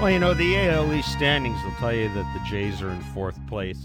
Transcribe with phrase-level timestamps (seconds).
[0.00, 3.00] Well, you know, the AL East standings will tell you that the Jays are in
[3.14, 3.78] fourth place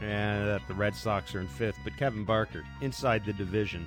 [0.00, 1.78] and that the Red Sox are in fifth.
[1.84, 3.86] But Kevin Barker, inside the division,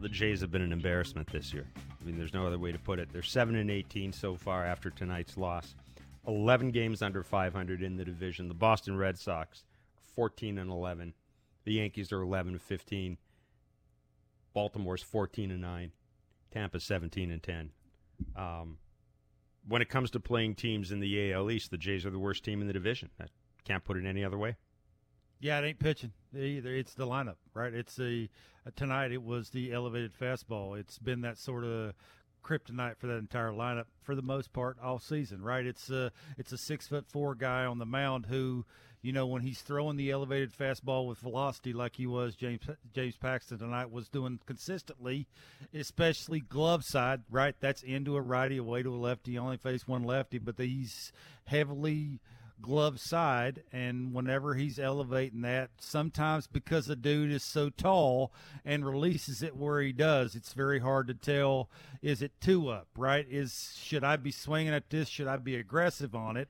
[0.00, 1.66] the Jays have been an embarrassment this year.
[1.76, 3.08] I mean, there's no other way to put it.
[3.12, 5.74] They're 7 and 18 so far after tonight's loss.
[6.26, 8.48] 11 games under 500 in the division.
[8.48, 9.64] The Boston Red Sox
[10.14, 11.14] 14 and 11.
[11.64, 13.16] The Yankees are 11 and 15.
[14.52, 15.92] Baltimore's 14 and 9.
[16.50, 17.70] Tampa 17 and 10.
[18.34, 18.78] Um,
[19.68, 22.44] when it comes to playing teams in the AL East, the Jays are the worst
[22.44, 23.10] team in the division.
[23.20, 23.24] I
[23.64, 24.56] can't put it any other way.
[25.40, 26.74] Yeah, it ain't pitching either.
[26.74, 27.74] It's the lineup, right?
[27.74, 28.28] It's the
[28.66, 29.12] uh, tonight.
[29.12, 30.78] It was the elevated fastball.
[30.78, 31.92] It's been that sort of
[32.42, 35.66] kryptonite for that entire lineup for the most part all season, right?
[35.66, 38.64] It's a it's a six foot four guy on the mound who,
[39.02, 42.60] you know, when he's throwing the elevated fastball with velocity like he was James
[42.94, 45.26] James Paxton tonight was doing consistently,
[45.74, 47.54] especially glove side, right?
[47.60, 49.38] That's into a righty, away to a lefty.
[49.38, 51.12] Only faced one lefty, but he's
[51.44, 52.20] heavily
[52.62, 58.32] glove side and whenever he's elevating that sometimes because the dude is so tall
[58.64, 61.68] and releases it where he does it's very hard to tell
[62.00, 65.54] is it two up right is should i be swinging at this should i be
[65.54, 66.48] aggressive on it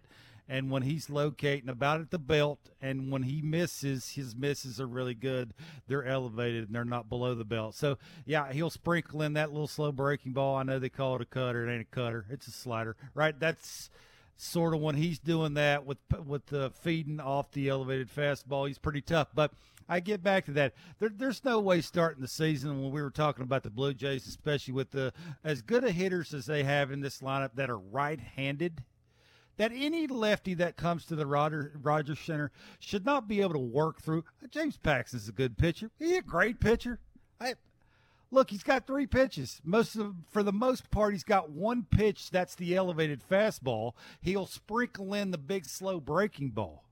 [0.48, 4.86] and when he's locating about at the belt and when he misses his misses are
[4.86, 5.52] really good
[5.88, 9.66] they're elevated and they're not below the belt so yeah he'll sprinkle in that little
[9.66, 12.46] slow breaking ball i know they call it a cutter it ain't a cutter it's
[12.46, 13.90] a slider right that's
[14.36, 18.78] sort of when he's doing that with with the feeding off the elevated fastball, he's
[18.78, 19.28] pretty tough.
[19.34, 19.52] But
[19.88, 20.74] I get back to that.
[20.98, 24.26] There, there's no way starting the season when we were talking about the Blue Jays,
[24.26, 25.12] especially with the
[25.44, 28.82] as good a hitters as they have in this lineup that are right-handed.
[29.56, 33.58] That any lefty that comes to the Roger, Rogers Center should not be able to
[33.58, 34.24] work through.
[34.50, 35.90] James Paxton's a good pitcher.
[35.98, 37.00] He's a great pitcher.
[37.40, 37.54] I,
[38.30, 39.60] Look, he's got three pitches.
[39.64, 42.30] Most of, for the most part, he's got one pitch.
[42.30, 43.92] That's the elevated fastball.
[44.20, 46.84] He'll sprinkle in the big slow breaking ball.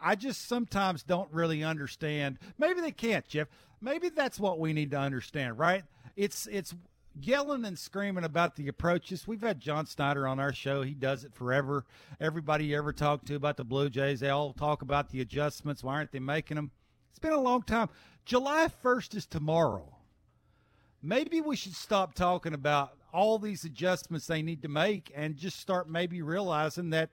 [0.00, 2.38] I just sometimes don't really understand.
[2.58, 3.48] Maybe they can't, Jeff.
[3.80, 5.84] Maybe that's what we need to understand, right?
[6.16, 6.74] It's it's
[7.20, 9.26] yelling and screaming about the approaches.
[9.26, 10.82] We've had John Schneider on our show.
[10.82, 11.84] He does it forever.
[12.20, 15.84] Everybody you ever talk to about the Blue Jays, they all talk about the adjustments.
[15.84, 16.70] Why aren't they making them?
[17.10, 17.88] It's been a long time.
[18.24, 19.96] July 1st is tomorrow
[21.02, 25.58] maybe we should stop talking about all these adjustments they need to make and just
[25.58, 27.10] start maybe realizing that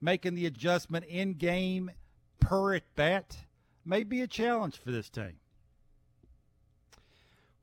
[0.00, 1.90] making the adjustment in game
[2.40, 3.36] per at bat
[3.84, 5.34] may be a challenge for this team.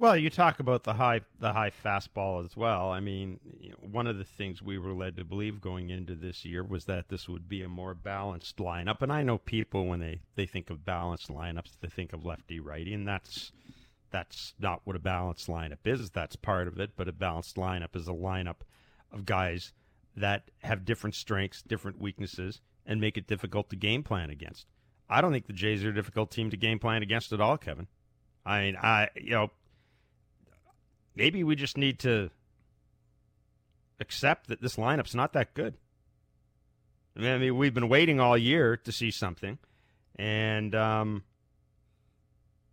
[0.02, 2.90] Well, you talk about the high the high fastball as well.
[2.90, 6.16] I mean, you know, one of the things we were led to believe going into
[6.16, 9.04] this year was that this would be a more balanced lineup.
[9.04, 12.60] And I know people when they, they think of balanced lineups, they think of lefty
[12.60, 13.52] righty, and that's
[14.10, 16.10] that's not what a balanced lineup is.
[16.10, 18.62] That's part of it, but a balanced lineup is a lineup
[19.12, 19.72] of guys
[20.16, 24.66] that have different strengths, different weaknesses, and make it difficult to game plan against.
[25.08, 27.60] I don't think the Jays are a difficult team to game plan against at all,
[27.60, 27.86] Kevin.
[28.44, 29.52] I mean, I you know,
[31.16, 32.30] maybe we just need to
[34.00, 35.76] accept that this lineup's not that good.
[37.16, 39.58] I mean, we've been waiting all year to see something,
[40.16, 41.24] and um,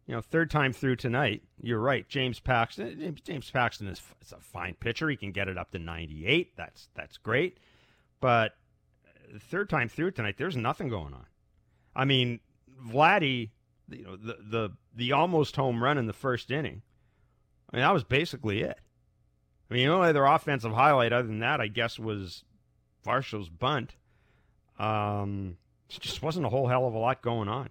[0.06, 2.08] you know, third time through tonight, you're right.
[2.08, 5.10] James Paxton, James Paxton is, is a fine pitcher.
[5.10, 6.56] He can get it up to 98.
[6.56, 7.58] That's that's great.
[8.20, 8.52] But
[9.38, 11.26] third time through tonight, there's nothing going on.
[11.94, 12.40] I mean,
[12.86, 13.50] Vladdy,
[13.90, 16.82] you know, the the the almost home run in the first inning.
[17.70, 18.78] I mean, that was basically it.
[19.70, 22.44] I mean, the only other offensive highlight other than that, I guess, was
[23.04, 23.96] Varsho's bunt.
[24.78, 25.58] Um,
[25.88, 27.68] just wasn't a whole hell of a lot going on.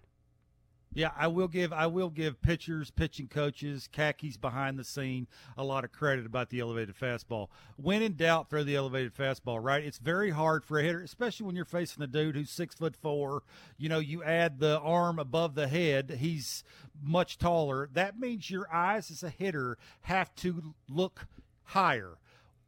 [0.98, 5.64] Yeah, I will give I will give pitchers, pitching coaches, khakis behind the scene a
[5.64, 7.50] lot of credit about the elevated fastball.
[7.76, 9.62] When in doubt, throw the elevated fastball.
[9.62, 9.84] Right?
[9.84, 12.96] It's very hard for a hitter, especially when you're facing a dude who's six foot
[12.96, 13.44] four.
[13.78, 16.18] You know, you add the arm above the head.
[16.20, 16.64] He's
[17.00, 17.90] much taller.
[17.94, 21.28] That means your eyes as a hitter have to look
[21.62, 22.18] higher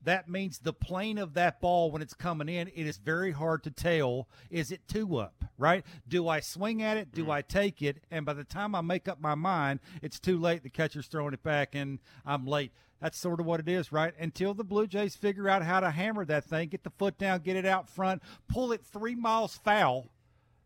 [0.03, 3.63] that means the plane of that ball when it's coming in, it is very hard
[3.63, 5.85] to tell is it two up, right?
[6.07, 7.11] Do I swing at it?
[7.11, 7.31] Do mm.
[7.31, 8.03] I take it?
[8.09, 10.63] And by the time I make up my mind, it's too late.
[10.63, 12.71] The catcher's throwing it back and I'm late.
[13.01, 14.13] That's sort of what it is, right?
[14.19, 17.39] Until the Blue Jays figure out how to hammer that thing, get the foot down,
[17.39, 20.09] get it out front, pull it three miles foul,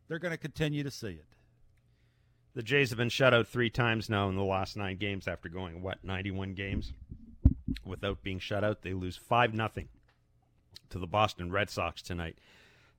[0.07, 1.25] they're going to continue to see it.
[2.55, 5.49] The Jays have been shut out three times now in the last nine games after
[5.49, 6.93] going, what, 91 games?
[7.85, 8.81] Without being shut out.
[8.81, 9.89] They lose 5 nothing
[10.89, 12.37] to the Boston Red Sox tonight,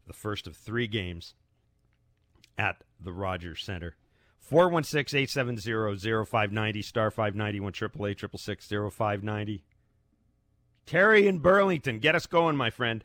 [0.06, 1.34] the first of three games
[2.58, 3.96] at the Rogers Center.
[4.40, 9.64] 416 870 0590, star 591, 888 590.
[10.87, 13.04] Terry in Burlington, get us going, my friend.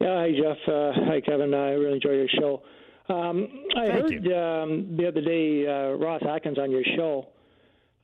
[0.00, 0.58] Yeah, hi Jeff.
[0.68, 1.54] Uh, hi Kevin.
[1.54, 2.62] I really enjoy your show.
[3.08, 7.28] Um, I Thank heard um, the other day uh, Ross Atkins on your show.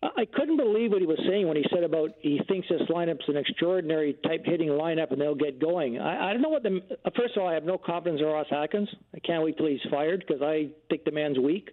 [0.02, 3.28] I couldn't believe what he was saying when he said about he thinks this lineup's
[3.28, 6.00] an extraordinary type hitting lineup and they'll get going.
[6.00, 6.80] I, I don't know what the.
[7.16, 8.88] First of all, I have no confidence in Ross Atkins.
[9.14, 11.70] I can't wait till he's fired because I think the man's weak.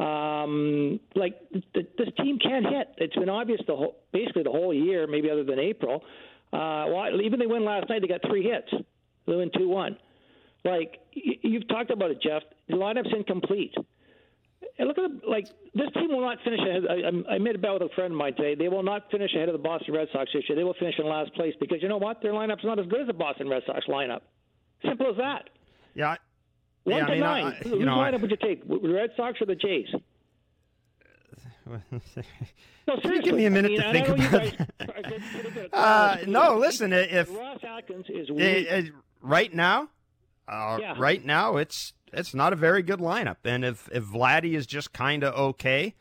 [0.00, 1.38] Um, like
[1.74, 2.88] th- this team can't hit.
[2.98, 6.02] It's been obvious the whole, basically the whole year, maybe other than April.
[6.52, 8.82] Uh, well, even they win last night, they got three hits.
[9.26, 9.98] They win two one.
[10.64, 12.42] Like you've talked about it, Jeff.
[12.68, 13.74] The lineup's incomplete.
[14.78, 16.82] And look at the, like this team will not finish ahead.
[16.88, 18.54] I, I made a bet with a friend of mine today.
[18.54, 20.56] They will not finish ahead of the Boston Red Sox this year.
[20.56, 22.22] They will finish in last place because you know what?
[22.22, 24.20] Their lineup's not as good as the Boston Red Sox lineup.
[24.86, 25.50] Simple as that.
[25.94, 26.14] Yeah.
[26.84, 27.44] One yeah, to I mean, nine.
[27.44, 28.68] I, Whose know, lineup I, would you take?
[28.68, 29.88] The Red Sox or the Jays?
[32.86, 34.88] No, you give me a minute I to think I about guys that?
[34.96, 38.66] are good- pretty good at Uh, no, listen, if Ross Atkins is weak.
[38.70, 38.82] eh,
[39.20, 39.90] right now,
[40.48, 40.94] uh, Yeah.
[40.96, 43.36] right now, it's it's not a very good lineup.
[43.44, 45.94] And if if Vladdy is just kind of okay,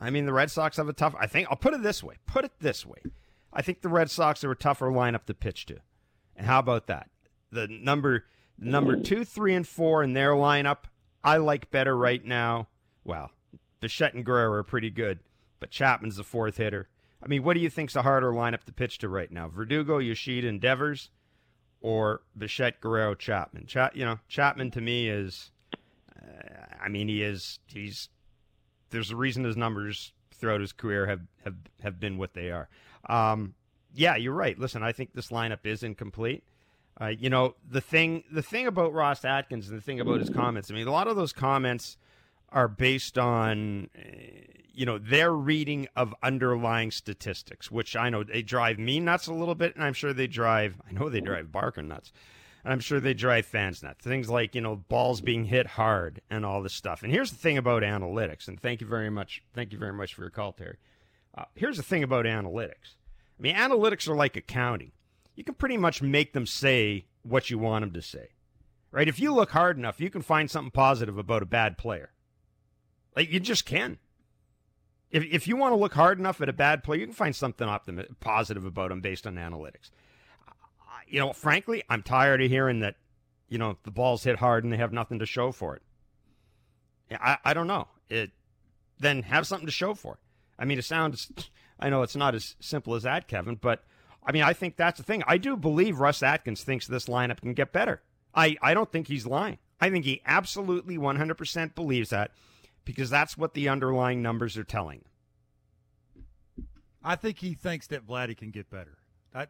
[0.00, 1.14] I mean, the Red Sox have a tough.
[1.18, 2.16] I think I'll put it this way.
[2.26, 2.98] Put it this way.
[3.52, 5.78] I think the Red Sox are a tougher lineup to pitch to.
[6.36, 7.10] And how about that?
[7.50, 8.24] The number
[8.58, 10.84] number two, three, and four in their lineup,
[11.24, 12.68] I like better right now.
[13.04, 13.30] Well,
[13.80, 15.20] Bichette and Guerrero are pretty good,
[15.60, 16.88] but Chapman's the fourth hitter.
[17.22, 19.48] I mean, what do you think's a harder lineup to pitch to right now?
[19.48, 21.10] Verdugo, Yoshida, and Devers,
[21.80, 23.66] or Bichette, Guerrero, Chapman?
[23.66, 25.50] Cha- you know, Chapman to me is,
[26.20, 28.08] uh, I mean, he is he's.
[28.90, 32.68] There's a reason his numbers throughout his career have have have been what they are.
[33.08, 33.54] Um,
[33.94, 34.58] yeah, you're right.
[34.58, 36.44] Listen, I think this lineup is incomplete.
[37.00, 40.30] Uh, you know, the thing the thing about Ross Atkins and the thing about his
[40.30, 40.70] comments.
[40.70, 41.96] I mean, a lot of those comments
[42.50, 44.00] are based on uh,
[44.72, 49.34] you know their reading of underlying statistics, which I know they drive me nuts a
[49.34, 50.80] little bit, and I'm sure they drive.
[50.88, 52.12] I know they drive Barker nuts.
[52.64, 54.04] And I'm sure they drive fans nuts.
[54.04, 57.04] Things like, you know, balls being hit hard and all this stuff.
[57.04, 59.42] And here's the thing about analytics, and thank you very much.
[59.54, 60.76] Thank you very much for your call, Terry.
[61.36, 62.96] Uh, here's the thing about analytics.
[63.38, 64.92] I mean, analytics are like accounting.
[65.36, 68.30] You can pretty much make them say what you want them to say,
[68.90, 69.06] right?
[69.06, 72.10] If you look hard enough, you can find something positive about a bad player.
[73.18, 73.98] Like you just can.
[75.10, 77.34] If if you want to look hard enough at a bad player, you can find
[77.34, 79.90] something optimi- positive about him based on analytics.
[81.08, 82.94] You know, frankly, I'm tired of hearing that.
[83.48, 85.82] You know, the ball's hit hard and they have nothing to show for it.
[87.10, 87.88] I I don't know.
[88.08, 88.30] It
[89.00, 90.20] then have something to show for it.
[90.56, 91.32] I mean, it sounds.
[91.80, 93.82] I know it's not as simple as that, Kevin, but
[94.24, 95.24] I mean, I think that's the thing.
[95.26, 98.00] I do believe Ross Atkins thinks this lineup can get better.
[98.32, 99.58] I, I don't think he's lying.
[99.80, 102.30] I think he absolutely 100% believes that
[102.88, 105.04] because that's what the underlying numbers are telling.
[107.04, 108.96] I think he thinks that Vladdy can get better.
[109.34, 109.46] I,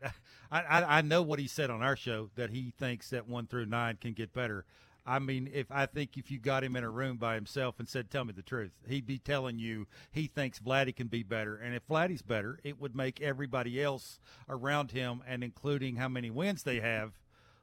[0.51, 3.67] I I know what he said on our show that he thinks that one through
[3.67, 4.65] nine can get better.
[5.07, 7.89] I mean, if I think if you got him in a room by himself and
[7.89, 11.55] said, "Tell me the truth," he'd be telling you he thinks Vladdy can be better.
[11.57, 14.19] And if Vladdy's better, it would make everybody else
[14.49, 17.13] around him, and including how many wins they have,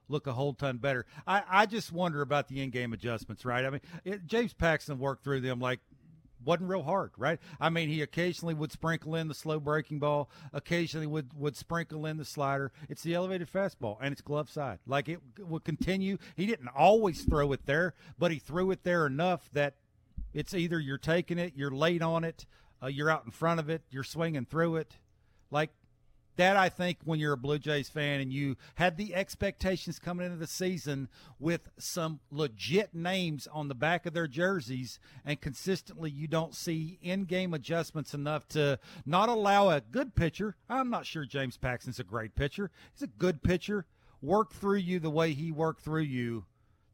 [0.08, 1.06] look a whole ton better.
[1.26, 3.66] I, I just wonder about the in-game adjustments, right?
[3.66, 5.80] I mean, it, James Paxton worked through them like
[6.44, 7.40] wasn't real hard, right?
[7.60, 12.06] I mean, he occasionally would sprinkle in the slow breaking ball, occasionally would would sprinkle
[12.06, 12.72] in the slider.
[12.88, 14.80] It's the elevated fastball, and it's glove side.
[14.86, 16.18] Like it would continue.
[16.36, 19.76] He didn't always throw it there, but he threw it there enough that
[20.34, 22.46] it's either you're taking it, you're late on it,
[22.84, 24.98] uh, you're out in front of it, you're swinging through it.
[25.50, 25.72] Like
[26.38, 30.26] that, I think when you're a Blue Jays fan and you had the expectations coming
[30.26, 36.10] into the season with some legit names on the back of their jerseys, and consistently
[36.10, 40.56] you don't see in game adjustments enough to not allow a good pitcher.
[40.70, 43.86] I'm not sure James Paxton's a great pitcher, he's a good pitcher.
[44.22, 46.46] Work through you the way he worked through you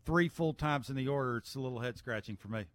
[0.05, 1.38] three full times in the order.
[1.38, 2.65] It's a little head scratching for me.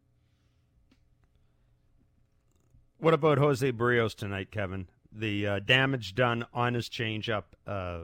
[2.99, 4.89] What about José Berríos tonight, Kevin?
[5.19, 8.01] The uh, damage done on his changeup, uh,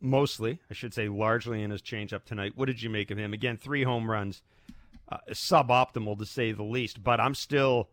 [0.00, 2.52] mostly, I should say, largely in his changeup tonight.
[2.54, 3.32] What did you make of him?
[3.32, 4.42] Again, three home runs,
[5.10, 7.02] uh, suboptimal to say the least.
[7.02, 7.88] But I'm still,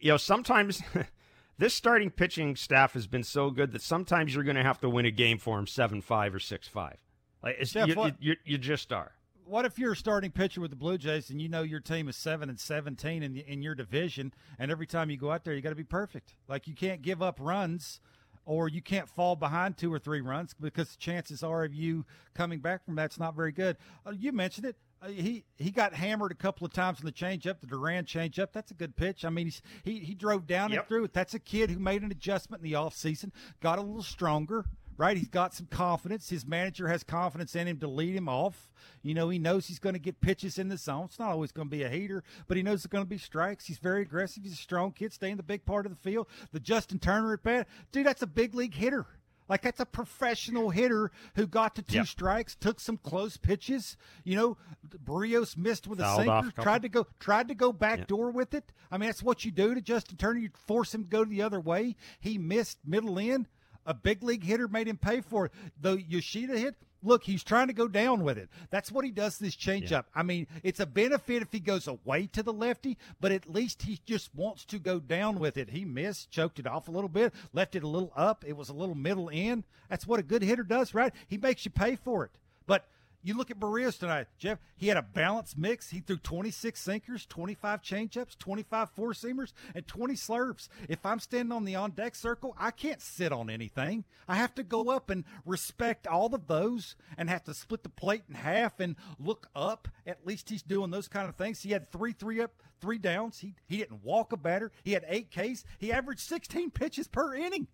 [0.00, 0.82] you know, sometimes
[1.58, 4.90] this starting pitching staff has been so good that sometimes you're going to have to
[4.90, 6.98] win a game for him seven five or six five.
[7.42, 9.12] Like Jeff, you, what- you, you just are.
[9.50, 12.08] What if you're a starting pitcher with the Blue Jays and you know your team
[12.08, 15.54] is seven and seventeen in in your division, and every time you go out there,
[15.54, 16.34] you got to be perfect.
[16.48, 18.00] Like you can't give up runs,
[18.46, 22.04] or you can't fall behind two or three runs because the chances are of you
[22.34, 23.76] coming back from that's not very good.
[24.06, 24.76] Uh, you mentioned it.
[25.02, 28.48] Uh, he he got hammered a couple of times in the changeup, the Duran changeup.
[28.52, 29.24] That's a good pitch.
[29.24, 30.78] I mean, he's, he he drove down Yep.
[30.80, 31.12] and through it.
[31.14, 33.30] That's a kid who made an adjustment in the offseason,
[33.60, 34.66] got a little stronger.
[35.00, 36.28] Right, he's got some confidence.
[36.28, 38.70] His manager has confidence in him to lead him off.
[39.02, 41.06] You know, he knows he's going to get pitches in the zone.
[41.06, 43.16] It's not always going to be a heater, but he knows it's going to be
[43.16, 43.64] strikes.
[43.64, 44.42] He's very aggressive.
[44.42, 46.26] He's a strong kid, stay in the big part of the field.
[46.52, 49.06] The Justin Turner at bat, dude, that's a big league hitter.
[49.48, 52.06] Like that's a professional hitter who got to two Yep.
[52.06, 53.96] strikes, took some close pitches.
[54.22, 54.58] You know,
[55.02, 58.04] Berríos missed with a Fouled sinker, a tried to go tried to go back Yeah.
[58.04, 58.70] door with it.
[58.90, 60.40] I mean, that's what you do to Justin Turner.
[60.40, 61.96] You force him to go the other way.
[62.20, 63.48] He missed middle in.
[63.86, 65.52] A big league hitter made him pay for it.
[65.80, 66.76] The Yoshida hit.
[67.02, 68.50] Look, he's trying to go down with it.
[68.68, 70.04] That's what he does this changeup.
[70.14, 73.82] I mean, it's a benefit if he goes away to the lefty, but at least
[73.82, 75.70] he just wants to go down with it.
[75.70, 78.44] He missed, choked it off a little bit, left it a little up.
[78.46, 79.64] It was a little middle in.
[79.88, 81.14] That's what a good hitter does, right?
[81.26, 82.32] He makes you pay for it.
[82.66, 82.86] But
[83.22, 84.58] you look at Berríos tonight, Jeff.
[84.76, 85.90] He had a balanced mix.
[85.90, 90.68] He threw 26 sinkers, 25 changeups, 25 four seamers, and 20 slurves.
[90.88, 94.04] If I'm standing on the on deck circle, I can't sit on anything.
[94.26, 97.90] I have to go up and respect all of those and have to split the
[97.90, 99.88] plate in half and look up.
[100.06, 101.62] At least he's doing those kind of things.
[101.62, 103.40] He had three, three up, three downs.
[103.40, 104.72] He he didn't walk a batter.
[104.82, 105.64] He had eight Ks.
[105.78, 107.68] He averaged 16 pitches per inning.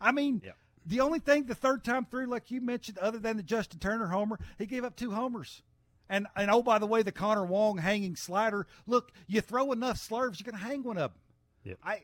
[0.00, 0.42] I mean.
[0.44, 0.52] Yeah.
[0.86, 4.08] The only thing the third time through, like you mentioned, other than the Justin Turner
[4.08, 5.62] homer, he gave up two homers.
[6.08, 8.66] And and oh by the way, the Connor Wong hanging slider.
[8.86, 11.20] Look, you throw enough slurves, you're gonna hang one of them.
[11.64, 11.78] Yep.
[11.84, 12.02] I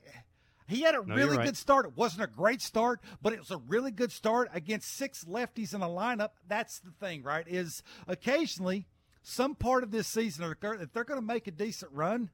[0.66, 1.46] he had a No, really right.
[1.46, 1.86] good start.
[1.86, 5.74] It wasn't a great start, but it was a really good start against six lefties
[5.74, 6.30] in a lineup.
[6.46, 7.46] That's the thing, right?
[7.46, 8.86] Is occasionally
[9.22, 12.30] some part of this season, if they're going to make a decent run,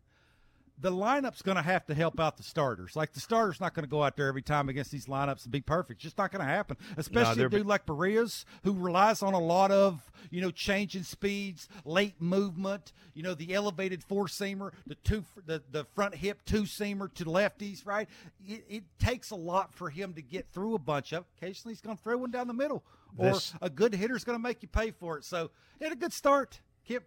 [0.80, 2.96] the lineup's going to have to help out the starters.
[2.96, 5.52] Like the starter's not going to go out there every time against these lineups and
[5.52, 5.98] be perfect.
[5.98, 6.76] It's just not going to happen.
[6.96, 11.02] Especially they're a dude like Berríos, who relies on a lot of you know changing
[11.02, 12.92] speeds, late movement.
[13.14, 17.24] You know the elevated four seamer, the two, the the front hip two seamer to
[17.24, 17.86] lefties.
[17.86, 18.08] Right.
[18.46, 21.24] It, it takes a lot for him to get through a bunch of.
[21.36, 22.84] Occasionally, he's going to throw one down the middle,
[23.16, 25.24] or This- a good hitter's going to make you pay for it.
[25.24, 26.60] So he had a good start.
[26.86, 27.04] Can't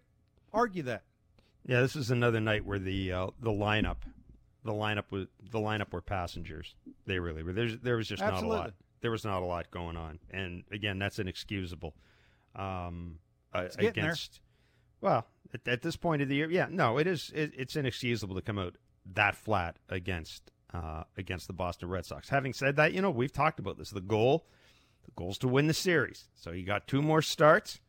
[0.52, 1.02] argue that.
[1.66, 3.96] Yeah, this is another night where the uh, the lineup,
[4.64, 6.74] the lineup was the lineup were passengers.
[7.06, 7.52] They really were.
[7.52, 8.74] There's there was just not a lot.
[9.00, 11.94] There was not a lot going on, and again, that's inexcusable.
[12.54, 13.18] Um,
[13.64, 14.40] It's against,
[15.00, 17.30] well, at, at this point of the year, yeah, no, it is.
[17.34, 18.76] It, it's inexcusable to come out
[19.14, 22.28] that flat against uh, against the Boston Red Sox.
[22.28, 23.90] Having said that, you know we've talked about this.
[23.90, 24.46] The goal,
[25.04, 26.28] the goal's to win the series.
[26.34, 27.80] So you got two more starts.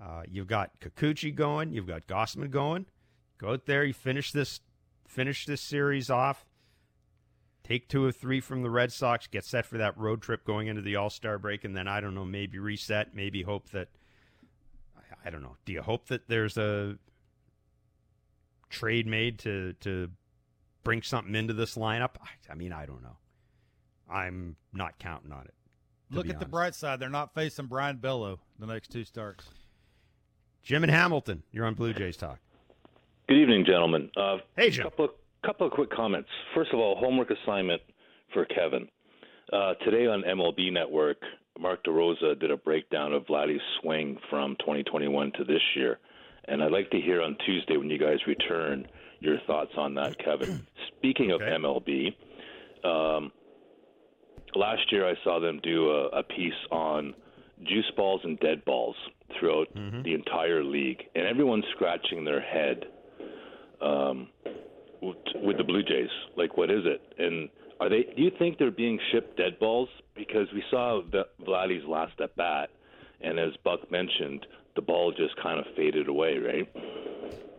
[0.00, 1.72] Uh, you've got Kikuchi going.
[1.72, 2.86] You've got Gausman going.
[3.40, 3.84] Go out there.
[3.84, 4.60] You finish this.
[5.06, 6.44] Finish this series off.
[7.64, 9.26] Take two or three from the Red Sox.
[9.26, 12.00] Get set for that road trip going into the All Star break, and then I
[12.00, 12.24] don't know.
[12.24, 13.14] Maybe reset.
[13.14, 13.88] Maybe hope that.
[14.96, 15.56] I- I don't know.
[15.64, 16.96] Do you hope that there's a
[18.68, 20.10] trade made to to
[20.84, 22.10] bring something into this lineup?
[22.22, 23.16] I, I mean, I don't know.
[24.10, 25.54] I'm not counting on it.
[26.10, 26.98] Look at the bright side.
[26.98, 29.44] They're not facing Brayan Bello the next two starts.
[30.62, 32.38] Jim and Hamilton, you're on Blue Jays talk.
[33.30, 34.10] Good evening, gentlemen.
[34.16, 34.82] Uh, Hey, Jim.
[34.82, 35.10] Couple of,
[35.46, 36.28] couple of quick comments.
[36.52, 37.80] First of all, homework assignment
[38.34, 38.88] for Kevin.
[39.52, 41.18] Uh, today on MLB Network,
[41.56, 46.00] Mark DeRosa did a breakdown of Vladdy's swing from 2021 to this year,
[46.46, 48.88] and I'd like to hear on Tuesday when you guys return
[49.20, 50.66] your thoughts on that, Kevin.
[50.98, 52.08] Speaking of MLB,
[52.82, 53.30] um,
[54.56, 57.14] last year I saw them do a, a piece on
[57.62, 58.96] juice balls and dead balls
[59.38, 59.68] throughout
[60.02, 62.86] the entire league, and everyone's scratching their head
[63.80, 64.28] um,
[65.02, 66.10] with, with the Blue Jays.
[66.36, 67.00] Like, what is it?
[67.18, 67.48] And
[67.80, 68.02] are they?
[68.16, 69.88] Do you think they're being shipped dead balls?
[70.14, 72.70] Because we saw the, Vladdy's last at bat,
[73.20, 74.46] and as Buck mentioned,
[74.76, 76.68] the ball just kind of faded away, right?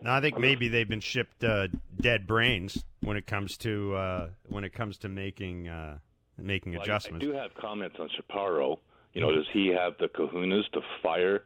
[0.02, 1.68] No, I think maybe they've been shipped uh,
[2.00, 5.98] dead brains when it comes to uh, when it comes to making uh,
[6.38, 7.24] making Well, I- adjustments.
[7.24, 8.78] I do have comments on Shapiro.
[9.14, 11.42] You know, does he have the kahunas to fire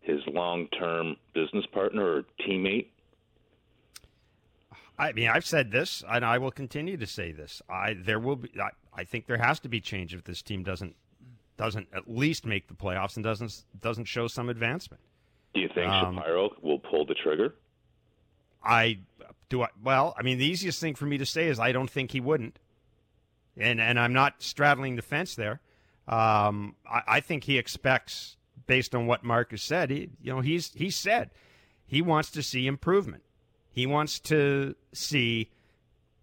[0.00, 2.86] his long-term business partner or teammate?
[4.98, 7.60] I mean, I've said this, and I will continue to say this.
[7.68, 8.50] I there will be.
[8.60, 10.94] I, I think there has to be change if this team doesn't
[11.56, 15.02] doesn't at least make the playoffs and doesn't doesn't show some advancement.
[15.54, 17.54] Do you think Um, Shapiro will pull the trigger?
[18.62, 18.98] I
[19.48, 19.62] do.
[19.62, 22.12] I, well, I mean, the easiest thing for me to say is I don't think
[22.12, 22.58] he wouldn't,
[23.56, 25.60] and and I'm not straddling the fence there.
[26.06, 28.36] Um, I, I think he expects,
[28.66, 31.30] based on what Mark has said, he you know he's he said
[31.86, 33.22] he wants to see improvement.
[33.74, 35.50] He wants to see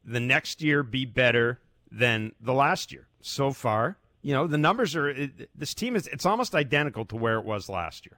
[0.06, 1.60] the next year be better
[1.92, 3.08] than the last year.
[3.20, 7.18] So far, you know, the numbers are it, this team is it's almost identical to
[7.18, 8.18] where it was last year.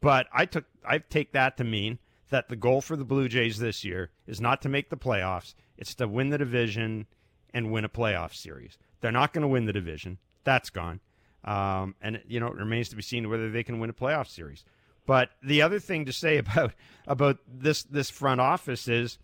[0.00, 1.98] But I took I take that to mean
[2.30, 5.54] that the goal for the Blue Jays this year is not to make the playoffs,
[5.76, 7.06] it's to win the division
[7.52, 8.78] and win a playoff series.
[9.00, 10.18] They're not going to win the division.
[10.44, 11.00] That's gone.
[11.44, 14.28] Um, and you know, it remains to be seen whether they can win a playoff
[14.28, 14.64] series.
[15.06, 16.72] But the other thing to say about
[17.06, 19.18] about this this front office is,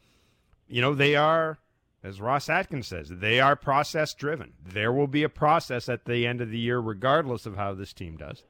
[0.68, 1.59] you know, they are,
[2.02, 4.52] as Ross Atkins says, they are process driven.
[4.64, 7.92] There will be a process at the end of the year, regardless of how this
[7.92, 8.45] team does,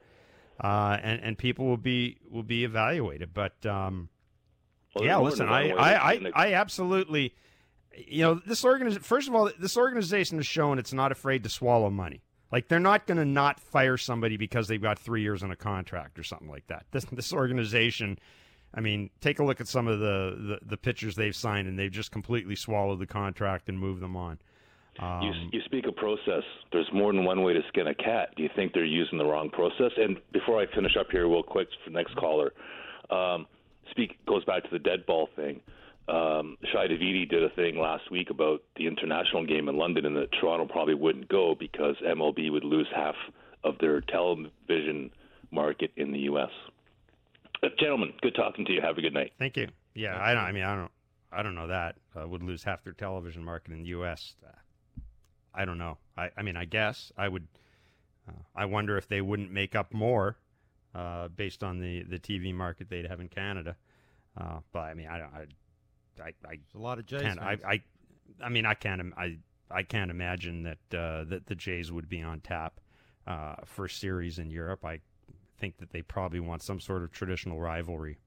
[0.61, 3.33] uh, and and people will be will be evaluated.
[3.33, 4.09] But um,
[4.95, 7.35] well, yeah, listen, I I, I, I absolutely,
[7.95, 9.03] you know, this organization.
[9.03, 12.21] First of all, this organization has shown it's not afraid to swallow money.
[12.51, 15.55] Like they're not going to not fire somebody because they've got three years on a
[15.55, 16.85] contract or something like that.
[16.91, 18.17] This this organization,
[18.73, 21.77] I mean, take a look at some of the, the, the pitchers they've signed, and
[21.77, 24.39] they've just completely swallowed the contract and moved them on.
[24.99, 26.43] Um, you, you speak of process.
[26.71, 28.29] There's more than one way to skin a cat.
[28.35, 29.91] Do you think they're using the wrong process?
[29.97, 32.53] And before I finish up here, real quick for next caller,
[33.11, 33.45] um,
[33.91, 35.61] speak goes back to the dead ball thing
[36.07, 40.15] um, Shi Davidi did a thing last week about the international game in London, and
[40.15, 43.15] that Toronto probably wouldn't go because MLB would lose half
[43.63, 45.11] of their television
[45.51, 46.49] market in the U.S.
[47.61, 48.81] Uh, gentlemen, good talking to you.
[48.81, 49.33] Have a good night.
[49.37, 49.67] Thank you.
[49.95, 50.43] Yeah, I don't.
[50.43, 50.91] I mean, I don't.
[51.29, 54.35] I don't know that uh, would lose half their television market in the U.S.
[54.45, 54.51] Uh,
[55.53, 55.97] I don't know.
[56.15, 57.47] I, I mean, I guess I would.
[58.27, 60.37] Uh, I wonder if they wouldn't make up more
[60.95, 63.75] uh, based on the, the TV market they'd have in Canada.
[64.71, 65.33] But I mean, I don't.
[65.33, 65.45] I,
[66.19, 67.21] I, I a lot of Jays.
[67.21, 67.81] Can't, I, I,
[68.41, 69.13] I mean, I can't.
[69.17, 69.37] I,
[69.69, 72.79] I can't imagine that uh, that the Jays would be on tap
[73.25, 74.85] uh, for series in Europe.
[74.85, 75.01] I
[75.59, 78.17] think that they probably want some sort of traditional rivalry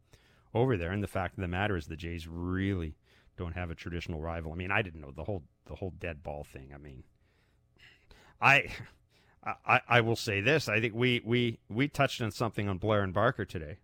[0.53, 0.91] over there.
[0.91, 2.97] And the fact of the matter is, the Jays really
[3.37, 4.53] don't have a traditional rival.
[4.53, 6.73] I mean, I didn't know the whole the whole dead ball thing.
[6.75, 7.05] I mean,
[8.41, 8.71] I.
[9.67, 10.69] I, I will say this.
[10.69, 13.79] I think we, we, we touched on something on Blair and Barker today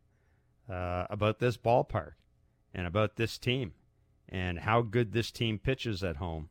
[0.71, 2.13] uh, about this ballpark
[2.75, 3.73] and about this team
[4.29, 6.49] and how good this team pitches at home.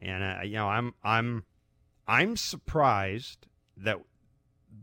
[0.00, 1.44] And uh, you know, I'm I'm
[2.06, 3.46] I'm surprised
[3.76, 3.98] that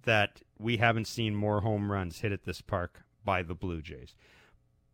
[0.03, 4.15] that we haven't seen more home runs hit at this park by the Blue Jays.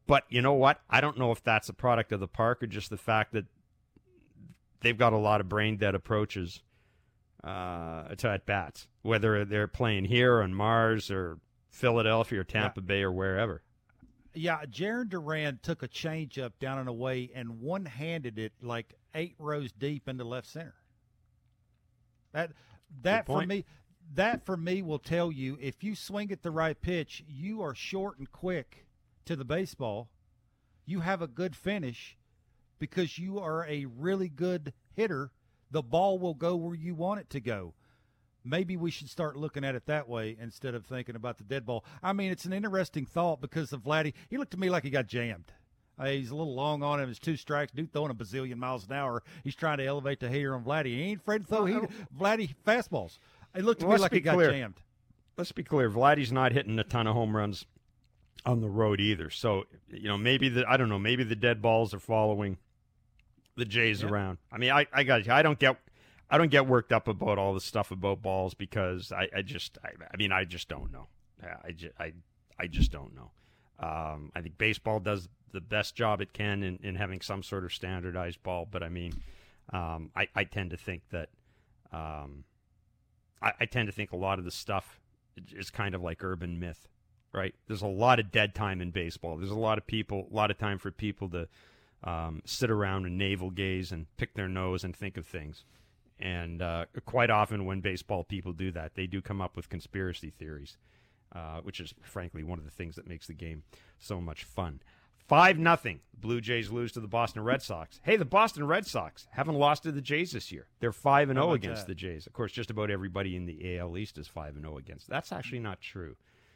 [0.05, 0.81] But you know what?
[0.89, 3.45] I don't know if that's a product of the park or just the fact that
[4.81, 6.63] they've got a lot of brain dead approaches
[7.43, 12.87] uh, to at bats, whether they're playing here on Mars or Philadelphia or Tampa yeah.
[12.87, 13.61] Bay or wherever.
[14.37, 19.35] Yeah, Jarren Duran took a changeup down and away and one handed it like eight
[19.39, 20.75] rows deep into left center.
[22.33, 22.51] That
[23.01, 23.65] that for me
[24.13, 27.73] that for me will tell you if you swing at the right pitch, you are
[27.73, 28.85] short and quick
[29.25, 30.09] to the baseball.
[30.85, 32.17] You have a good finish
[32.79, 35.31] because you are a really good hitter.
[35.71, 37.73] The ball will go where you want it to go
[38.49, 41.65] maybe we should start looking at it that way instead of thinking about the dead
[41.65, 41.83] ball.
[42.01, 44.13] I mean, it's an interesting thought because of Vladdy.
[44.29, 45.51] He looked to me like he got jammed.
[45.99, 47.09] Uh, he's a little long on him.
[47.09, 47.71] It's two strikes.
[47.71, 49.23] Dude throwing a bazillion miles an hour.
[49.43, 50.87] He's trying to elevate the hater on Vladdy.
[50.87, 51.73] He ain't afraid to throw he,
[52.17, 53.17] Vladdy fastballs.
[53.55, 54.51] It looked to well, me like he got clear.
[54.51, 54.79] jammed.
[55.37, 55.89] Let's be clear.
[55.89, 57.65] Vladdy's not hitting a ton of home runs
[58.45, 59.29] on the road either.
[59.29, 60.99] So you know, maybe the I don't know.
[60.99, 62.57] Maybe the dead balls are following
[63.55, 64.09] the Jays yeah.
[64.09, 64.37] around.
[64.51, 65.77] I mean, I I got I don't get
[66.29, 69.77] I don't get worked up about all the stuff about balls because I, I just
[69.83, 71.07] I, I, mean I just don't know.
[71.63, 72.13] I just I
[72.59, 73.31] I just don't know.
[73.79, 77.63] Um, I think baseball does the best job it can in, in having some sort
[77.63, 79.13] of standardized ball, but I mean,
[79.71, 81.29] um, I, I tend to think that
[81.91, 82.43] um,
[83.41, 84.99] I, I tend to think a lot of the stuff
[85.55, 86.87] is kind of like urban myth,
[87.33, 87.53] right?
[87.67, 89.37] There's a lot of dead time in baseball.
[89.37, 91.47] There's a lot of people, a lot of time for people to
[92.03, 95.63] um, sit around and navel gaze and pick their nose and think of things.
[96.19, 100.31] And uh, quite often, when baseball people do that, they do come up with conspiracy
[100.31, 100.77] theories,
[101.33, 103.63] uh, which is frankly one of the things that makes the game
[103.99, 104.79] so much fun.
[105.27, 105.99] Five nothing.
[106.17, 107.99] Blue Jays lose to the Boston Red Sox.
[108.03, 110.67] Hey, the Boston Red Sox haven't lost to the Jays this year.
[110.79, 111.87] They're five and zero oh against that?
[111.89, 112.25] the Jays.
[112.25, 115.09] Of course, just about everybody in the AL East is five and zero oh against.
[115.09, 116.15] That's actually not true.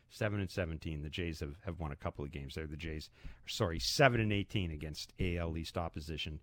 [0.09, 1.03] Seven and seventeen.
[1.03, 2.55] The Jays have, have won a couple of games.
[2.55, 3.09] They're the Jays.
[3.45, 6.39] Sorry, seven and eighteen against AL East opposition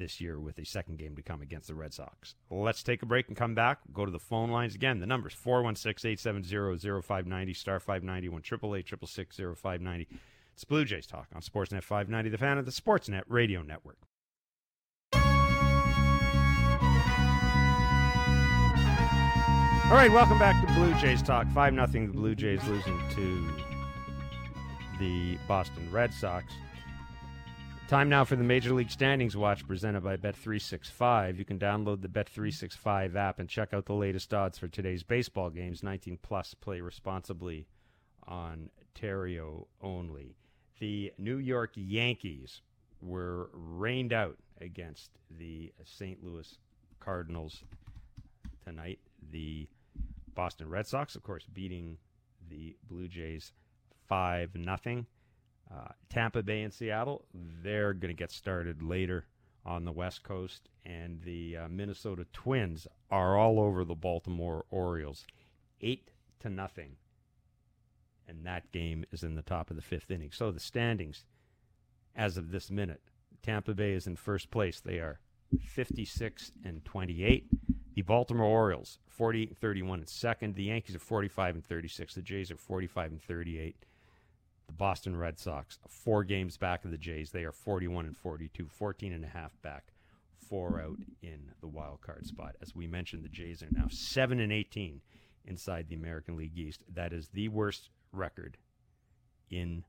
[0.00, 2.34] this year with a second game to come against the Red Sox.
[2.50, 3.78] Let's take a break and come back.
[3.92, 4.98] Go to the phone lines again.
[4.98, 10.08] The number's 416 870 0590, star 590, 1 888 0590.
[10.54, 13.98] It's Blue Jays Talk on Sportsnet 590, the fan of the Sportsnet Radio Network.
[19.84, 21.46] All right, welcome back to Blue Jays Talk.
[21.52, 22.06] 5 nothing.
[22.06, 23.48] the Blue Jays losing to
[24.98, 26.52] the Boston Red Sox.
[27.90, 31.36] Time now for the Major League Standings Watch presented by Bet365.
[31.36, 35.50] You can download the Bet365 app and check out the latest odds for today's baseball
[35.50, 35.82] games.
[35.82, 37.66] 19 plus, play responsibly,
[38.28, 40.36] Ontario only.
[40.78, 42.60] the New York Yankees
[43.02, 46.22] were rained out against the St.
[46.22, 46.58] Louis
[47.00, 47.64] Cardinals
[48.64, 49.00] tonight.
[49.32, 49.66] The
[50.36, 51.96] Boston Red Sox, of course, beating
[52.48, 53.50] the Blue Jays
[54.06, 55.06] 5 nothing.
[55.72, 59.26] Uh, Tampa Bay and Seattle, they're going to get started later
[59.64, 65.26] on the West Coast, and the uh, Minnesota Twins are all over the Baltimore Orioles,
[65.80, 66.96] eight to nothing,
[68.26, 70.30] and that game is in the top of the fifth inning.
[70.32, 71.24] So the standings,
[72.16, 73.02] as of this minute,
[73.42, 74.80] Tampa Bay is in first place.
[74.80, 75.20] They are
[75.58, 77.48] 56 and 28.
[77.94, 80.54] The Baltimore Orioles 48 and 31 in second.
[80.54, 82.14] The Yankees are 45 and 36.
[82.14, 83.84] The Jays are 45 and 38.
[84.70, 87.32] The Boston Red Sox, four games back of the Jays.
[87.32, 89.92] They are 41 and 42, 14 and a half back,
[90.48, 92.54] four out in the wild card spot.
[92.62, 95.00] As we mentioned, the Jays are now 7 and 18
[95.44, 96.82] inside the American League East.
[96.94, 98.58] That is the worst record
[99.50, 99.82] in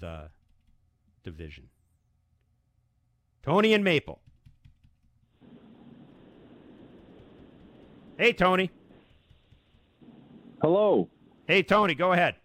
[0.00, 0.30] the
[1.22, 1.68] division.
[3.42, 4.22] Tony and Maple.
[8.16, 8.70] Hey, Tony.
[10.62, 11.10] Hello.
[11.46, 12.36] Hey, Tony, go ahead.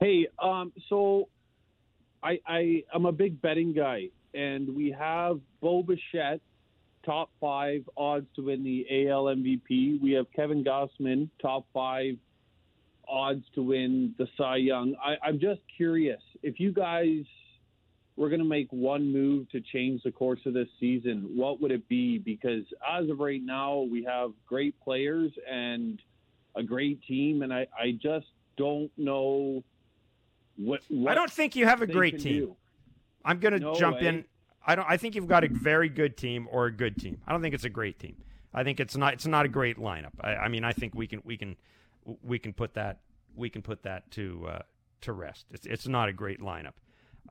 [0.00, 1.28] Hey, um, so
[2.22, 6.40] I, I I'm a big betting guy, and we have Bo Bichette,
[7.04, 10.00] top five odds to win the AL MVP.
[10.00, 12.14] We have Kevin Gausman, top five
[13.08, 14.94] odds to win the Cy Young.
[15.04, 17.24] I, I'm just curious if you guys
[18.14, 21.72] were going to make one move to change the course of this season, what would
[21.72, 22.18] it be?
[22.18, 26.00] Because as of right now, we have great players and
[26.54, 29.64] a great team, and I, I just don't know
[30.58, 32.40] what, what I don't think you have a great team.
[32.40, 32.56] do.
[33.24, 34.06] I'm going to No jump way.
[34.08, 34.24] in.
[34.66, 34.86] I don't.
[34.88, 37.18] I think you've got a very good team or a good team.
[37.26, 38.16] I don't think it's a great team.
[38.52, 39.14] I think it's not.
[39.14, 40.12] It's not a great lineup.
[40.20, 41.22] I, I mean, I think we can.
[41.24, 41.56] We can.
[42.22, 43.00] We can put that.
[43.34, 44.58] We can put that to uh,
[45.02, 45.46] to rest.
[45.50, 45.66] It's.
[45.66, 46.74] It's not a great lineup.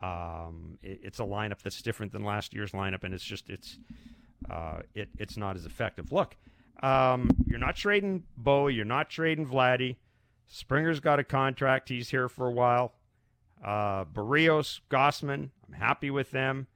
[0.02, 3.50] Um, it, it's a lineup that's different than last year's lineup, and it's just.
[3.50, 3.78] It's.
[4.50, 5.10] Uh, it.
[5.18, 6.12] It's not as effective.
[6.12, 6.38] Look,
[6.82, 8.68] um, you're not trading Bo.
[8.68, 9.98] You're not trading Vladdy.
[10.48, 11.90] Springer's got a contract.
[11.90, 12.94] He's here for a while.
[13.64, 16.68] Uh, Berríos, Gausman, I'm happy with them.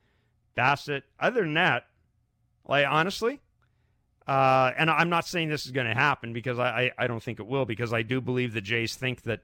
[0.57, 1.03] Bassitt.
[1.19, 1.85] Other than that,
[2.67, 3.39] like honestly,
[4.27, 7.21] uh, and I'm not saying this is going to happen because I, I, I don't
[7.21, 9.41] think it will because I do believe the Jays think that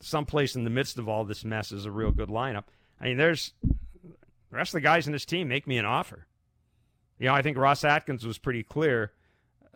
[0.00, 2.64] someplace in the midst of all this mess is a real good lineup.
[3.00, 6.26] I mean, there's the rest of the guys in this team make me an offer.
[7.18, 9.12] You know, I think Ross Atkins was pretty clear,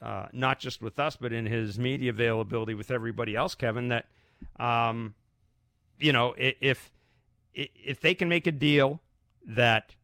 [0.02, 4.06] uh, not just with us, but in his media availability with everybody else, Kevin, that
[4.58, 5.14] um,
[6.00, 6.90] you know, if
[7.54, 9.00] if they can make a deal
[9.44, 9.94] that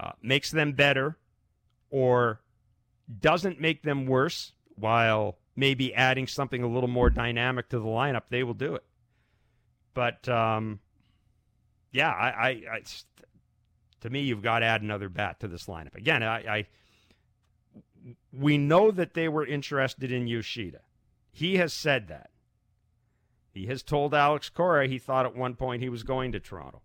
[0.00, 1.16] uh, makes them better
[1.90, 2.40] or
[3.20, 8.22] doesn't make them worse while maybe adding something a little more dynamic to the lineup,
[8.30, 8.84] they will do it.
[9.94, 10.80] But um,
[11.92, 12.82] yeah, I, I, I
[14.00, 15.94] to me, you've got to add another bat to this lineup.
[15.94, 16.66] Again, I, I
[18.32, 20.80] we know that they were interested in Yoshida.
[21.32, 22.30] He has said that.
[23.58, 26.80] He has told Alex Cora he thought at one point he was going to Toronto.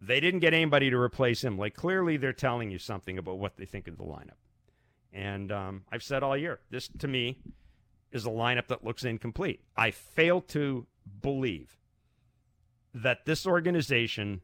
[0.00, 1.56] They didn't get anybody to replace him.
[1.56, 4.40] Like clearly, they're telling you something about what they think of the lineup.
[5.12, 7.38] And um, I've said all year, this to me
[8.10, 9.60] is a lineup that looks incomplete.
[9.76, 10.88] I fail to
[11.22, 11.78] believe
[12.92, 14.40] that this organization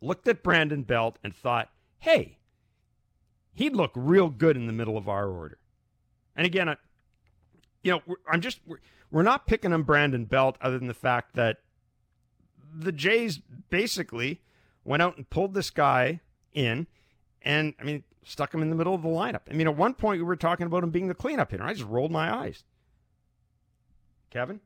[0.00, 2.38] looked at Brandon Belt and thought, "Hey,
[3.52, 5.58] he'd look real good in the middle of our order."
[6.34, 6.76] And again, I,
[7.84, 8.58] you know, I'm just
[9.14, 11.58] we're, not picking on Brandon Belt other than the fact that
[12.74, 14.40] the Jays basically
[14.84, 16.20] went out and pulled this guy
[16.52, 16.86] in,
[17.42, 19.42] and I mean, stuck him in the middle of the lineup.
[19.50, 21.64] I mean, at one point we were talking about him being the cleanup hitter.
[21.64, 22.64] I just rolled my eyes.
[24.30, 24.60] Kevin,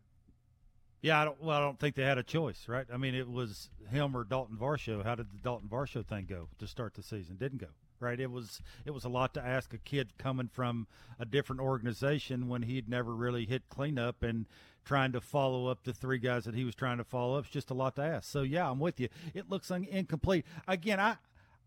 [1.03, 2.87] Yeah, I don't, well, I don't think they had a choice, right?
[2.91, 5.05] I mean, it was him or Dalton Varsho.
[5.05, 7.37] How did the Dalton Varsho thing go to start the season?
[7.37, 7.69] Didn't go,
[8.01, 8.19] right?
[8.19, 10.87] It was it was a lot to ask a kid coming from
[11.19, 14.47] a different organization when he'd never really hit cleanup and
[14.85, 17.45] trying to follow up the three guys that he was trying to follow up.
[17.45, 18.31] It's just a lot to ask.
[18.31, 19.09] So yeah, I'm with you.
[19.35, 20.47] It looks un- incomplete.
[20.67, 21.17] Again, I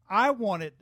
[0.10, 0.74] I wanted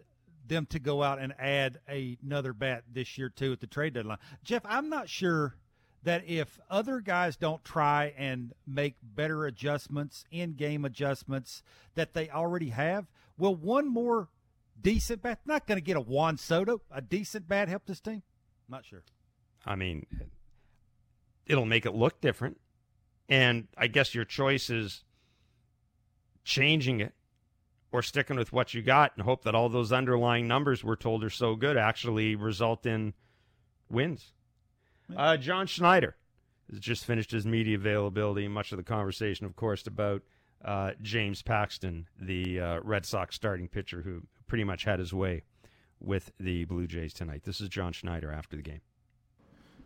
[0.48, 4.18] them to go out and add another bat this year too at the trade deadline.
[4.44, 5.56] Jeff, I'm not sure
[6.04, 11.62] that if other guys don't try and make better adjustments, in game adjustments
[11.96, 13.08] that they already have,
[13.38, 14.30] will one more
[14.82, 18.24] decent bat not going to get a Juan Soto, a decent bat help this team?
[18.68, 19.04] Not sure.
[19.66, 20.06] I mean,
[21.46, 22.60] it'll make it look different.
[23.28, 25.04] And I guess your choice is
[26.44, 27.14] changing it
[27.92, 31.24] or sticking with what you got and hope that all those underlying numbers we're told
[31.24, 33.14] are so good actually result in
[33.90, 34.34] wins.
[35.16, 36.16] Uh, John Schneider
[36.70, 38.48] has just finished his media availability.
[38.48, 40.22] Much of the conversation, of course, about
[40.64, 45.44] uh, James Paxton, the uh, Red Sox starting pitcher who pretty much had his way
[46.02, 47.44] with the Blue Jays tonight.
[47.46, 48.82] This is John Schneider after the game.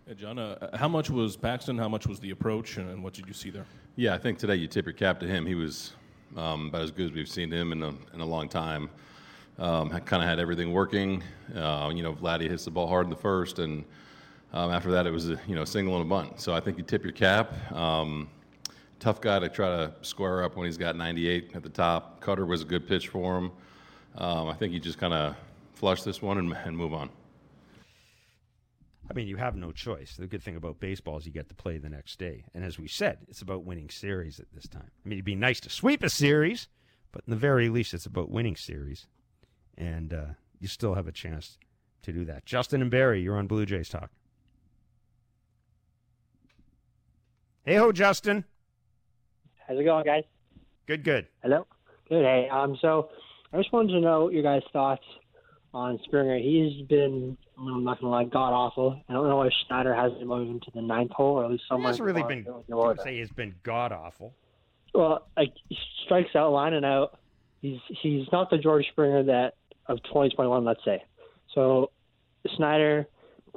[0.07, 1.77] Hey, John, uh, how much was Paxton?
[1.77, 3.65] How much was the approach, and, and, what did you see there?
[3.95, 5.45] Yeah, I think today you tip your cap to him.
[5.45, 5.93] He was
[6.35, 8.89] um, about as good as we've seen him in a, in a long time.
[9.59, 11.21] Um, kind of had everything working.
[11.55, 13.83] Uh, you know, Vladdy hits the ball hard in the first, and
[14.51, 16.39] um, after that, it was a, you know single and a bunt.
[16.39, 17.53] So I think you tip your cap.
[17.71, 18.29] Um,
[18.99, 22.19] tough guy to try to square up when he's got 98 at the top.
[22.19, 23.51] Cutter was a good pitch for him.
[24.15, 25.35] Um, I think you just kind of
[25.73, 27.09] flush this one and, and move on.
[29.09, 30.15] I mean, you have no choice.
[30.17, 32.45] The good thing about baseball is you get to play the next day.
[32.53, 34.89] And as we said, it's about winning series at this time.
[35.05, 36.69] I mean, it'd be nice to sweep a series,
[37.11, 39.07] but in the very least, it's about winning series.
[39.77, 40.25] And uh,
[40.59, 41.57] you still have a chance
[42.03, 42.45] to do that.
[42.45, 44.09] Justin and Barrie, you're on Blue Jays Talk.
[47.65, 48.45] Hey ho, Justin.
[49.67, 50.23] How's it going, guys?
[50.85, 51.27] Good, good.
[51.41, 51.65] Hello.
[52.09, 52.23] Good.
[52.23, 53.09] Hey, um, so
[53.53, 55.03] I just wanted to know your guys' thoughts
[55.73, 56.37] on Springer.
[56.37, 58.99] He's been, I'm not gonna lie, god awful.
[59.07, 61.63] I don't know if Schneider hasn't moved him to the ninth hole, or at least
[61.69, 61.83] someone.
[61.83, 62.47] He hasn't really been.
[62.47, 64.33] I would say he's been god awful.
[64.93, 67.19] Well, like he strikes out, line and out.
[67.61, 69.53] He's he's not the George Springer that
[69.87, 71.03] of 2021, let's say.
[71.53, 71.91] So
[72.55, 73.07] Schneider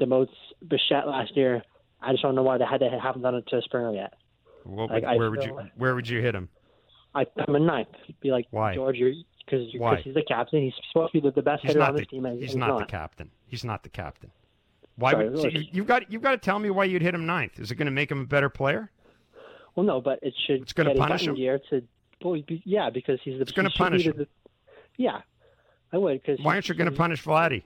[0.01, 0.29] demotes
[0.67, 1.63] Bichette last year.
[2.03, 4.15] I just don't know why they had to haven't done it to Springer yet.
[4.65, 6.49] What, like, where would you like, Where would you hit him?
[7.15, 7.89] I'm a ninth.
[8.21, 8.75] Be like why?
[8.75, 9.15] George, you're
[9.47, 9.71] because
[10.05, 10.63] he's the captain.
[10.63, 12.25] He's supposed to be the, the best he's hitter on the, this team.
[12.25, 13.31] he's, he's not, not, the captain.
[13.47, 14.31] He's not the captain.
[14.97, 17.27] Why Sorry, would you, you've got you've got to tell me why you'd hit him
[17.27, 17.59] ninth?
[17.61, 18.91] Is it going to make him a better player?
[19.75, 20.63] Well, no, but it should.
[20.63, 21.37] It's going to punish him.
[21.37, 21.83] Year to,
[22.23, 23.43] well, yeah, because he's the.
[23.43, 24.17] It's going to punish him.
[24.17, 24.27] The,
[24.97, 25.21] yeah,
[25.93, 26.23] I would.
[26.23, 27.63] Because why aren't you going to punish Vladdy?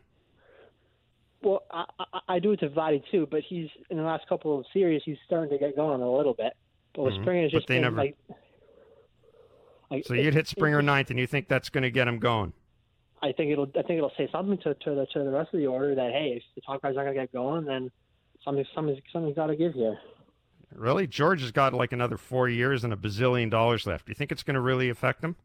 [1.43, 4.59] Well, I, I, I do it to Vladdy too, but he's in the last couple
[4.59, 6.55] of series he's starting to get going a little bit.
[6.95, 7.49] But with mm-hmm.
[7.49, 7.97] Just but they never.
[7.97, 8.17] Like,
[9.91, 12.53] like, so you'd hit Springer ninth, and you think that's going to get him going?
[13.23, 13.69] I think it'll.
[13.77, 16.13] I think it'll say something to to the, to the rest of the order that
[16.13, 17.91] hey, if the top guys aren't going to get going, then
[18.45, 19.99] something something something's got to give here.
[20.75, 24.07] Really, George has got like another four years and a bazillion dollars left.
[24.07, 25.37] Do you think it's going to really affect him?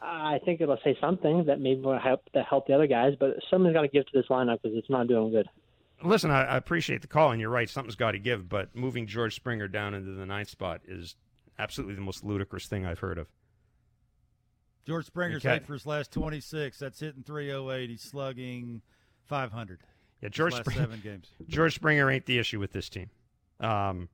[0.00, 3.36] I think it'll say something that maybe will help that help the other guys, but
[3.50, 5.48] something's got to give to this lineup because it's not doing good.
[6.04, 7.68] Listen, I, I appreciate the call, and you're right.
[7.68, 11.16] Something's got to give, but moving George Springer down into the ninth spot is
[11.58, 13.28] absolutely the most ludicrous thing I've heard of.
[14.86, 15.64] George Springer's okay.
[15.64, 16.78] for his last 26.
[16.78, 17.90] That's hitting 308.
[17.90, 18.82] He's slugging
[19.24, 19.80] 500.
[20.22, 20.80] Yeah, George Springer.
[20.80, 21.28] Seven games.
[21.48, 23.10] George Springer ain't the issue with this team.
[23.60, 24.08] Um,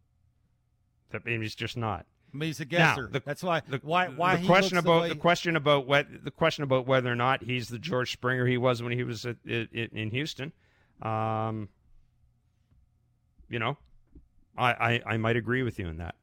[1.11, 2.07] that he's just not.
[2.33, 3.02] I mean, he's a guesser.
[3.02, 3.61] Now, the, That's why.
[3.68, 4.09] The, why?
[4.09, 4.37] Why?
[4.37, 7.68] The question about the, the, question about what the question about whether or not he's
[7.68, 10.52] the George Springer he was when he was at, in Houston.
[11.02, 11.68] Um,
[13.50, 13.76] you know,
[14.57, 16.14] I, I I might agree with you in that.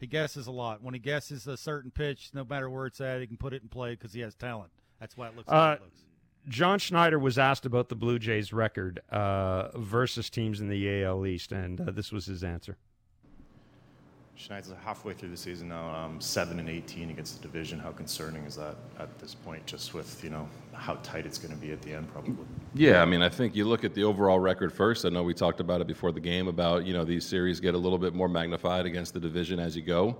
[0.00, 0.82] He guesses a lot.
[0.82, 3.62] When he guesses a certain pitch, no matter where it's at, he can put it
[3.62, 4.70] in play because he has talent.
[5.00, 5.50] That's why it looks.
[5.50, 6.00] Uh, it looks.
[6.48, 11.26] John Schneider was asked about the Blue Jays' record uh, versus teams in the AL
[11.26, 12.76] East, and uh, this was his answer.
[14.36, 17.78] Schneider's halfway through the season now, um, seven and eighteen against the division.
[17.78, 19.64] How concerning is that at this point?
[19.64, 22.44] Just with you know how tight it's going to be at the end, probably.
[22.74, 25.06] Yeah, I mean, I think you look at the overall record first.
[25.06, 27.74] I know we talked about it before the game about you know these series get
[27.74, 30.18] a little bit more magnified against the division as you go,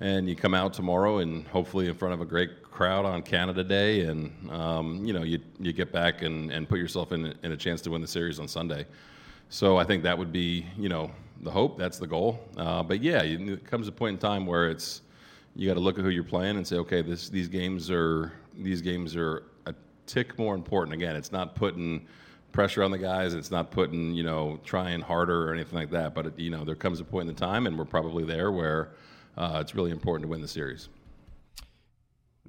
[0.00, 3.62] and you come out tomorrow and hopefully in front of a great crowd on Canada
[3.62, 7.52] Day, and um, you know you you get back and, and put yourself in in
[7.52, 8.86] a chance to win the series on Sunday.
[9.50, 11.10] So I think that would be you know
[11.42, 11.78] the hope.
[11.78, 12.40] That's the goal.
[12.56, 15.02] Uh, but yeah, it comes a point in time where it's
[15.54, 18.32] you got to look at who you're playing and say, okay, this these games are
[18.56, 19.74] these games are a
[20.06, 20.94] tick more important.
[20.94, 22.06] Again, it's not putting
[22.52, 23.34] pressure on the guys.
[23.34, 26.14] It's not putting you know trying harder or anything like that.
[26.14, 28.50] But it, you know there comes a point in the time, and we're probably there
[28.50, 28.90] where
[29.36, 30.88] uh, it's really important to win the series.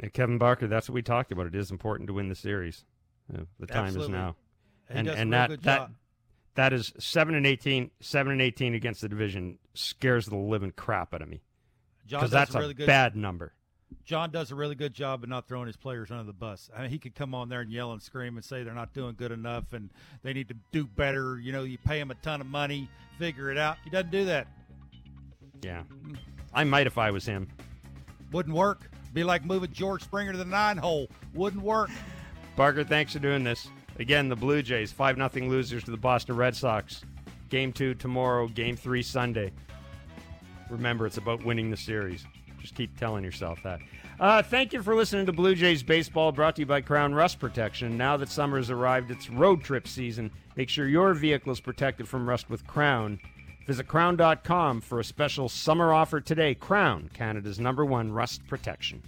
[0.01, 1.45] Yeah, Kevin Barker, that's what we talked about.
[1.45, 2.85] It is important to win the series.
[3.33, 4.13] Uh, the time Absolutely.
[4.13, 4.35] is now,
[4.89, 5.89] and and that that
[6.55, 11.13] that is seven and 18, 7 and eighteen against the division scares the living crap
[11.13, 11.41] out of me
[12.07, 13.53] because that's a, really good, bad number.
[14.05, 16.69] John does a really good job of not throwing his players under the bus.
[16.75, 18.93] I mean, he could come on there and yell and scream and say they're not
[18.93, 19.89] doing good enough and
[20.23, 21.39] they need to do better.
[21.39, 23.77] You know, you pay him a ton of money, figure it out.
[23.83, 24.47] He doesn't do that.
[25.61, 25.83] Yeah,
[26.53, 27.47] I might if I was him.
[28.31, 28.89] Wouldn't work.
[29.13, 31.07] Be like moving George Springer to the nine hole.
[31.33, 31.89] Wouldn't work.
[32.55, 33.69] Barker, thanks for doing this.
[33.99, 37.01] Again, the Blue Jays, 5 0 losers to the Boston Red Sox.
[37.49, 39.51] Game two tomorrow, game three Sunday.
[40.69, 42.25] Remember, it's about winning the series.
[42.61, 43.79] Just keep telling yourself that.
[44.19, 47.39] Uh, thank you for listening to Blue Jays Baseball, brought to you by Crown Rust
[47.39, 47.97] Protection.
[47.97, 50.31] Now that summer has arrived, it's road trip season.
[50.55, 53.19] Make sure your vehicle is protected from rust with Crown.
[53.65, 56.55] Visit crown.com for a special summer offer today.
[56.55, 59.01] Crown, Canada's number one rust protection.